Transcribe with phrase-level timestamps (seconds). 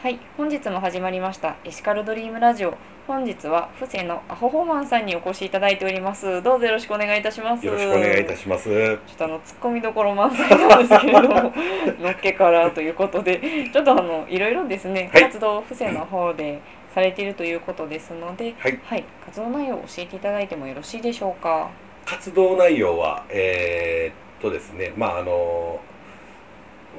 [0.00, 2.76] はい、本日も始まりましたエシカルドリームラジオ。
[3.08, 6.40] 本日は布施のアホホマンさんにお越しいただいております。
[6.44, 7.66] どうぞよろしくお願いいたします。
[7.66, 8.68] よろしくお願いいたしします。
[8.68, 11.52] ちょっとあのツッコミどころ満載なんですけれども、
[11.98, 13.40] のっけからということで、
[13.72, 16.60] ちょっとあのいろいろですね、はい活動を布施の方で
[16.94, 21.70] されているということですので、はい、はい、活動内容を教えていただいてもよろしいでしょうか？
[22.04, 25.80] 活動内容はえーっとですね、まああの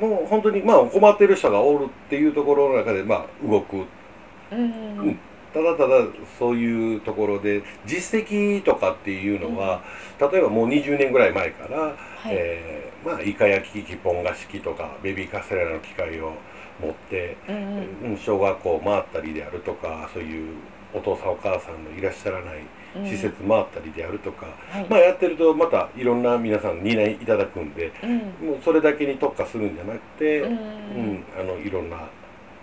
[0.00, 3.76] もう本当にまあ困っている人がおるっていうところの中でまあ動く。
[3.76, 5.20] うんうんうん。
[5.52, 6.06] ただただ
[6.38, 9.82] そういうところで実績とかっていうのは、
[10.20, 11.78] 例えばもう20年ぐらい前から、
[12.16, 12.34] はい。
[12.34, 16.32] えーまあイカ焼き器、ポン菓子器とかベビーカステラの機械を
[16.80, 20.56] 持って、うんうんうん小学校回ったりであるとか、そういう
[20.92, 22.68] お父さんお母さんのいらっしゃらないうん。
[23.04, 24.86] 施設回ったりであるとか、はい。
[24.88, 28.16] まあやってるとまたいろんな皆さん担いいただくんでうん。
[28.48, 31.98] もうそれだけに特化するんじゃなくて、うんうんあのいろんな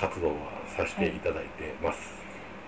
[0.00, 0.34] 活動は
[0.66, 2.14] させていただいてます。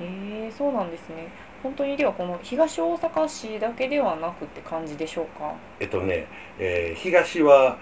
[0.01, 1.29] へえそうなんですね。
[1.63, 5.55] 本当にではこの東大阪市だけではなくって感じでしょうか？
[5.79, 6.27] えっとね、
[6.59, 7.79] えー東は、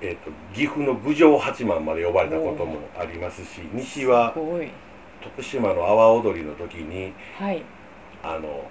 [0.00, 4.34] えっと岐阜の郡上八幡まで呼ばれたこともありますし西は。
[4.34, 7.62] 徳島の阿波踊りの時にはい。
[8.22, 8.68] あの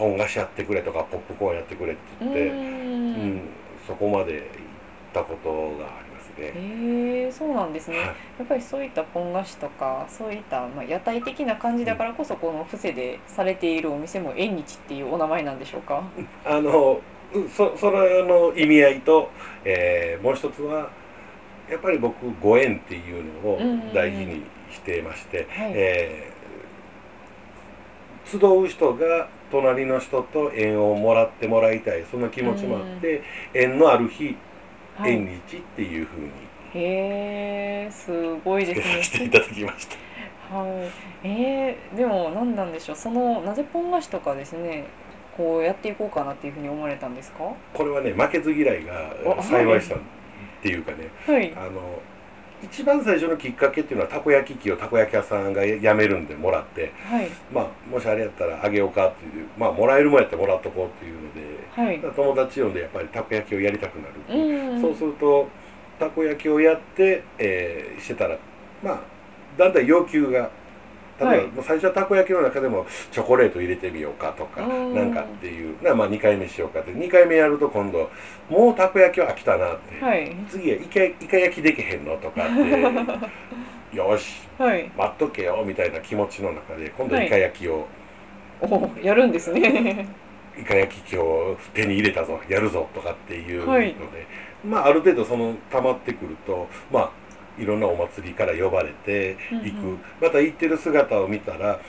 [0.00, 2.54] ポン菓子やってくれとかポップコーンやってくれってうー言って、ん。
[2.54, 3.42] うん
[3.86, 4.42] そこまで行っ
[5.12, 6.52] たことがありますね。
[6.54, 7.98] へえそうなんですね。
[7.98, 8.06] はい
[8.38, 16.02] やっぱりそういったポン菓子とかそういったまあ屋台的な感じだからこそこの布施でされているお店も縁日っていうお名前なんでしょうか？
[16.46, 17.00] あの
[17.34, 19.28] うそそれの意味合いと、
[19.64, 20.88] えーもう一つは
[21.70, 23.58] やっぱり僕ご縁っていうのを
[23.94, 25.72] 大事にしてまして、はい。
[25.74, 26.40] えー
[28.30, 32.04] 集う人が隣の人と縁をもらってもらいたい。
[32.10, 33.22] その気持ちもあって、
[33.54, 34.36] 縁のある日、
[34.96, 36.28] はい縁日っていうふうに。
[36.74, 39.02] へえすごいですね。
[39.02, 39.96] させていただきました。
[40.54, 40.66] は
[41.24, 42.96] い、えー、でも何なんでしょう。
[42.96, 44.86] そのなぜポン菓子とかですね
[45.36, 47.38] こうやっていこうかなっていうふうに思われたんですか？
[47.72, 48.84] これはね負けず嫌い
[49.24, 49.98] おが幸いしたっ
[50.60, 51.52] ていうかねはい。
[51.56, 52.00] あの
[52.62, 57.28] 一番最初のきっかけっていうのはたこ焼き器をたこ焼き屋さんが辞めるんでもらってはい。
[57.52, 61.40] まあもしあれやったらあげようかっていうまあもらえるもんやってもらっとこうっていうので
[61.70, 62.00] はい。
[62.14, 64.80] 友達呼んでやっぱりたこ焼きをやりたくなる、うん。
[64.80, 65.48] そうすると
[65.98, 68.36] たこ焼きをやって、えーしてたら
[68.82, 69.00] まあ
[69.58, 70.50] だんだん要求が
[71.20, 75.82] 例えば、はい最初はたこ焼きの中でもチョコレート入れてみようかとか、うんなんかっていう。
[75.82, 76.92] なまあ2回目しようかって。
[76.92, 78.10] 2回目やると今度
[78.48, 80.34] もうたこ焼きは飽きたなって、はい。
[80.48, 83.96] 次はイカイカ焼きできへんのとかって。
[83.96, 84.90] よしはい。
[84.96, 87.26] 待っとけよみたいな気持ちの中で今度はい。
[87.26, 87.86] イカ焼きを、
[88.62, 90.06] おやるんですね。
[90.58, 93.94] イカ焼き器を手に入れたぞやるぞとかっていうので、はい。
[94.64, 97.10] まあある程度その溜まってくるとまあ
[97.60, 99.90] いろんなお祭りから呼ばれて行く、うん。
[99.90, 101.80] うんまた行ってる姿を見たら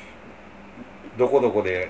[1.18, 1.90] どこどこで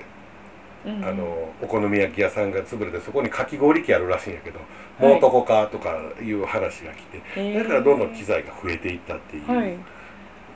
[0.84, 4.58] うんあのお好み焼き屋さんが潰れてそこにかき氷機あるらしいんやけど、
[4.98, 5.12] はい。
[5.12, 7.02] もうとこかとかいう話が来
[7.34, 9.76] てだからどんどん機材が増えていったっていう、はい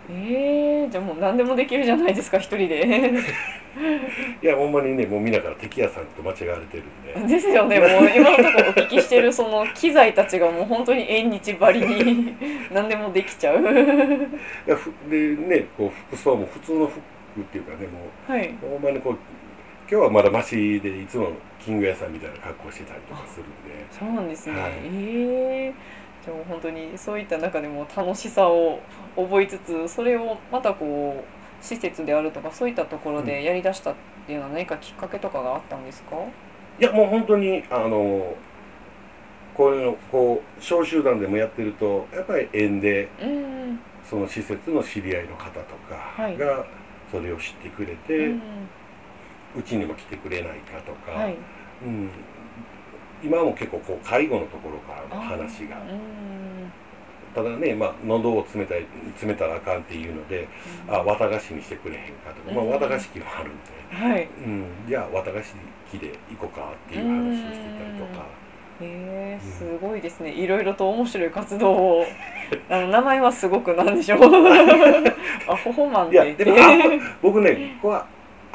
[0.08, 3.12] えー、じゃあもう何でもできるじゃないですか一人で。
[4.42, 6.84] いやほんまにねもうみんなから敵屋さんと間違われてる
[7.20, 7.34] んで。
[7.34, 12.34] ですよねもう今のところお聞きしてるその機材たちがもう本当に縁日ばりに
[12.72, 13.60] 何でもできちゃう。
[13.60, 13.64] い
[14.66, 17.00] やふでねこう服装も普通の服
[17.40, 19.18] っていうかねもはい、うほんまにこう
[19.90, 21.28] 今日はまだマシでいつも
[21.60, 23.84] 金魚屋さんみたいな格好してたりとかするんで。
[23.90, 24.72] そうなんですね、はい。
[24.72, 36.16] ええじゃあもう本当にそういった中でも楽しさを覚えつつそれをまたこう施設であるとかそういったところでやりだしたっていうのは何かきっかけとかがあったんですか、
[36.78, 38.42] いやもう本当にあの
[39.52, 46.38] こういうのこう小集団でもやってるとやっぱり縁でうんその施設の知り合いの方とかはい。
[46.38, 46.66] が
[47.10, 48.68] それを知ってくれうてん。
[49.54, 51.36] うち、にも来てくれないかとか、はい。
[51.80, 52.10] うん、
[53.26, 55.76] 今も結構こう介護のところからの話が。
[55.76, 56.46] うん
[57.36, 60.48] ただね、まあ、喉を詰めたい詰めたらあかんっていうので
[60.88, 62.70] あ綿菓子にしてくれへんかとか、まあ、うん。
[62.70, 64.26] 綿菓子機もあるんで、はい。
[64.38, 65.52] うん、じゃあ綿菓子
[65.92, 68.24] 機で行こうかっていう話をしてたりとか、
[68.80, 70.32] へえすごいですね。
[70.32, 72.06] いろいろと面白い活動を。
[72.70, 74.20] あの名前はすごくなんでしょう。
[75.48, 76.44] アホホマンっていや言って
[77.20, 78.06] 僕ね ここは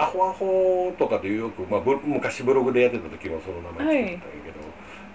[0.01, 4.51] アホアホとかでよく、まあ、ブ昔ブログでやってた時もその名前つけてたんやけ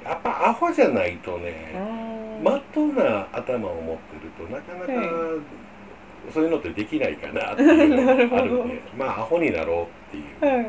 [0.05, 5.41] ど、やっぱアホじゃないとね、うんまっとうな頭を持ってるとなかなか、は
[6.33, 10.65] そういうのってできないかなっていうのがあるんで まあアホになろうっていう、はい。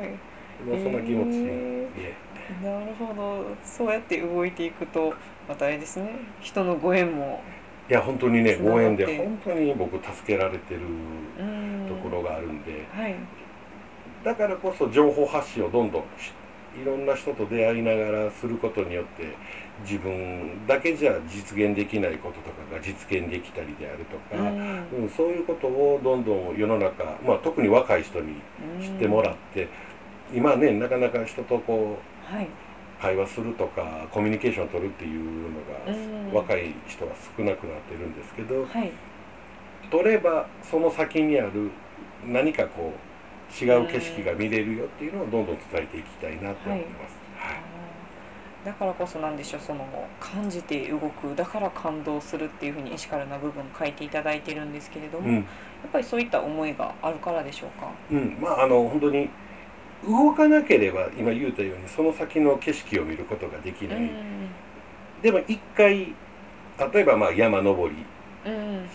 [0.65, 2.13] もうそんな気持ちで、へ
[2.63, 3.45] なるほど。
[3.63, 5.13] そうやって動いていくと
[5.47, 6.09] またあれですね。
[6.41, 7.43] 人のご縁も
[7.89, 10.81] いや本当にねご縁で本当に僕助けられてる
[11.39, 11.87] うん。
[11.87, 13.15] ところがあるんで、はい
[14.23, 16.33] だからこそ情報発信をどんどんし
[16.81, 19.35] いろんな人と出会いながらすることによって
[19.83, 25.03] 自分だけじゃ実現できないこととかが実現できたりであるとか、うん。
[25.03, 28.35] うんそういうことをどんどん世の中、まあ、特に若い人に
[28.81, 29.67] 知ってもらって、
[30.33, 31.97] 今ねなかなか人とこ
[32.31, 32.47] うはい。
[32.99, 35.21] 会話するとかコミュニケーションを取るっていう
[35.51, 36.33] のが、うん。
[36.33, 38.91] 若い人は少なくなってるんですけどはい。
[39.89, 41.71] 取ればその先にある
[42.25, 43.16] 何かこう
[43.49, 47.15] 違う景色が見れるよっていうのをどんどん伝えていきたいなと思います。
[47.35, 47.57] はい。
[48.65, 49.85] だからこそなんでしょうその
[50.19, 55.35] 感じて動くだから感動するっていうふうにエシカルな部分書いていただいてるんですけれども、うん。
[55.35, 55.43] やっ
[55.93, 57.87] ぱりそういった思いがあるからでしょうか？
[58.11, 59.29] うん、まああの本当に
[60.05, 64.49] 動かなければ今言ったようにその先の景色を見ることができない、うん。
[65.21, 66.13] でも一回
[66.93, 68.05] 例えばまあ山登りうん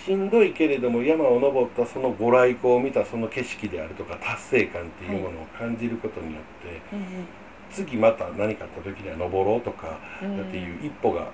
[0.04, 6.42] しんどいけれども山を登ったそのご来光を見たその景色であるとか達成感っていうものを感じることによっ
[6.90, 7.26] て、うん
[7.72, 11.30] 次また何かあった時には登ろうとかうんっていう一歩が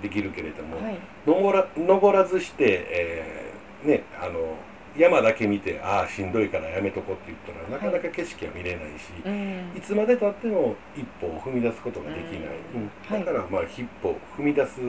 [0.00, 0.98] できるけれども、はい。
[1.26, 4.56] 登ら登らずして、えーねあの
[4.96, 9.72] 山だけ見てああしんどいからやめとこうって言ったらなかなか景色は見れないし、うん。
[9.76, 12.40] いつまでたっても一歩を踏み出すことができない、
[13.16, 13.24] うん。
[13.24, 14.80] だからまあ一歩踏み出す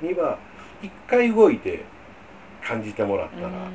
[0.00, 0.38] には
[0.80, 1.84] 一回動いて
[2.60, 3.72] 感じてもらったら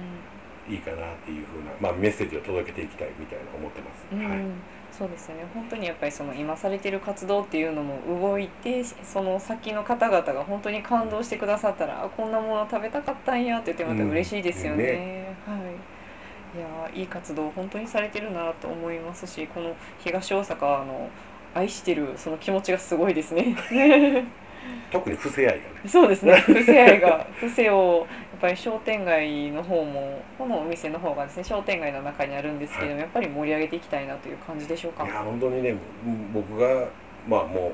[0.66, 4.08] いいかなっていうふうな、まあ、メッセージを届けていきたいみたいな思ってます。
[4.12, 4.20] うん。
[4.20, 4.46] はい。
[4.92, 5.46] そうですよね。
[5.54, 15.38] 本当にやっぱりその今されてる活動っていうのも動いてその先の方々が本当に感動してくださったらあこんなもの食べたかったんやって言ってまた嬉しいですよね。
[15.48, 21.12] うんはい、いやーいい活動を本当にされてるなと思いますしこの東大阪の
[21.54, 23.56] 愛してるその気持ちがすごいですね。
[24.92, 25.62] 特に不正愛がね。
[25.88, 26.36] そうですね。
[26.42, 35.06] 伏せ愛が伏せをやっぱり商店街の方もこのお店の方がですね商店街の中にあるんですけども、やっぱり盛り上げていきたいなという感じでしょうか。
[35.06, 36.88] いや本当にねうん僕が
[37.28, 37.72] まあも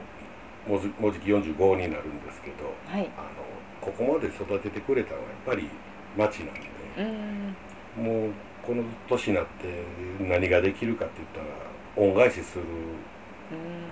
[0.68, 3.10] うもうじもうじき45になるんですけどはい。
[3.18, 3.28] あの
[3.82, 5.70] ここまで育ててくれたのはやっぱり
[6.18, 6.62] 町なんで。
[6.98, 7.56] うん。
[7.98, 8.32] もう
[8.64, 9.84] この年になって
[10.20, 12.64] 何ができるかって言ったら恩返しする、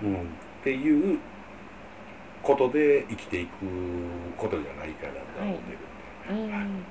[0.03, 0.05] う。
[0.05, 0.21] うんん、っ
[0.63, 1.19] ていう
[2.43, 3.51] ことで生きていく
[4.37, 5.71] ことじゃないかなと思って
[6.31, 6.83] るんで、はいうん。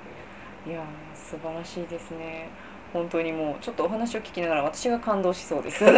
[0.71, 0.85] いやー
[1.17, 2.49] 素晴らしいですね。
[2.93, 5.85] 本当にもうちょっとお話を聞きながら私が感動しそうです。
[5.87, 5.91] あ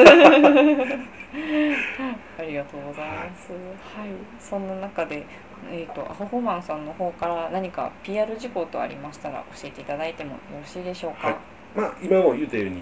[2.43, 3.53] りがとうございます。
[3.53, 3.57] は
[4.05, 4.09] い。
[4.41, 5.25] そんな中で。
[5.71, 11.27] えー、とアホホマンさんの方から何か PR 事項とありましたら教えていただいてもよろしいでしょうか？
[11.29, 11.37] はい
[11.77, 12.81] まあ今も言ったように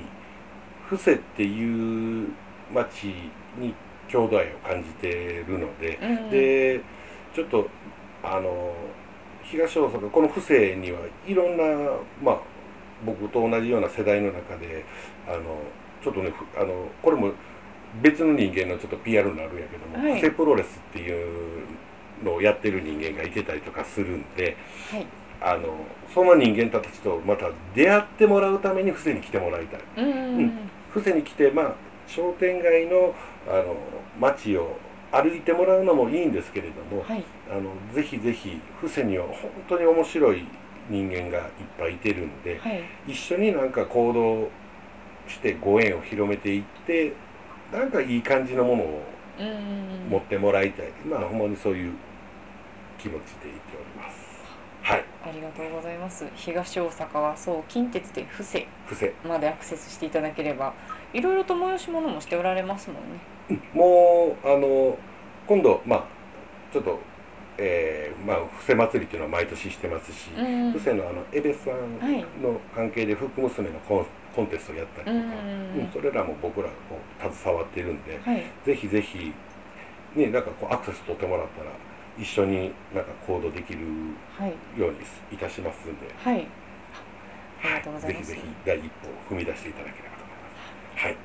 [0.89, 2.29] 布施っていう
[2.73, 3.07] 町
[3.59, 3.75] に
[4.09, 6.81] 郷土愛を感じてるので、うん、で
[7.35, 7.69] ちょっと
[8.23, 8.75] あの
[9.45, 11.65] 東大阪この布施にはいろんな
[12.23, 12.39] まあ
[13.05, 14.85] 僕と同じような世代の中で
[15.27, 15.63] あの
[16.03, 17.33] ちょっとねふあのこれも
[18.03, 21.65] 別の人間のちょっと PR になるんやけども、はい布施プロレスっていう
[22.23, 24.57] のをやってる人間がいてたりとかするんで
[24.91, 25.07] はい。
[25.41, 25.69] あの
[26.13, 29.81] その人間たちとまた出会ってもらうために布施に来てもらいたい。
[29.97, 30.39] うん。
[30.39, 30.59] うん
[30.93, 31.75] 布施に来てまあ
[32.09, 33.15] 商店街の
[33.47, 33.77] あの
[34.19, 34.77] 街を
[35.13, 37.25] 歩いてもらうのもいいんですけれども、はい。
[37.51, 40.45] あのぜひぜひ布施には本当に面白い
[40.91, 41.45] 人間がいっ
[41.79, 42.83] ぱいいてるんではい。
[43.07, 44.49] 一緒になんか行動
[45.31, 47.13] してご縁を広めていって
[47.73, 49.03] なんかいい感じのものを
[49.39, 50.11] うん。
[50.11, 51.93] 持ってもらいたい、まあほんまにそういう
[52.99, 54.19] 気持ちでいております
[54.83, 56.27] はいありがとうございます。
[56.35, 60.75] 東大阪はそう近鉄で布施布施までアクセスしていただければ、
[61.15, 63.61] いろいろと催し物もしておられますもんね。
[63.73, 64.97] もうあの
[65.47, 66.05] 今度まあ
[66.73, 66.99] ちょっと
[67.57, 70.73] えーまあ布施祭りっていうのは毎年してますし、うん。
[70.73, 76.99] 布施のあのエベさんはいの関係で福娘のコンコンテストをやったりとか、うんうんそれらも僕らがこ
[77.31, 78.43] う携わっているんではい。
[78.65, 79.33] ぜひぜひ
[80.15, 81.71] ねなんかこうアクセス取ってもらったら
[82.19, 83.79] 一緒になんか行動できる
[84.39, 84.51] はい。
[84.79, 84.99] ように
[85.33, 86.47] いたしますんで、はい。
[87.65, 88.47] ありがとうございますぜひぜ。
[88.47, 90.18] ひ第一歩を踏み出していただければ。
[90.99, 91.17] はい。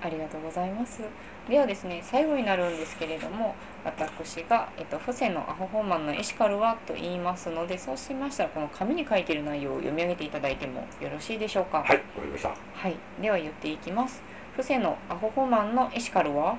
[0.00, 1.02] ありがとうございます。
[1.48, 3.54] ではですね、最後になるんですけれども、
[3.84, 11.78] 私が、えっと、布施のアホホーマンのエシカルはと言いますので、そうしましたら、この紙に書いている内容を読み上げていただいてもよろしいでしょうか。
[11.78, 12.48] はい、わかりました。
[12.48, 14.22] はい、では言っていきます。
[14.56, 16.56] 布施のアホホマンのエシカルは？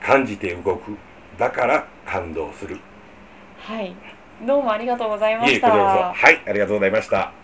[0.00, 0.96] 感じて動く。
[1.38, 2.78] だから感動する。
[3.58, 3.94] はい。
[4.46, 5.68] どうもありがとうございました。
[5.70, 7.41] はい、ありがとうございました。